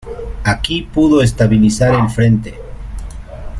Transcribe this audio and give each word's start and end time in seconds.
Aquí 0.43 0.81
pudo 0.81 1.21
estabilizar 1.21 1.93
el 1.93 2.09
frente. 2.09 2.59